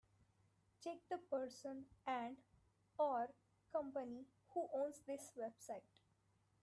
[0.83, 3.29] Check the person and/or
[3.71, 5.85] company who owns this website.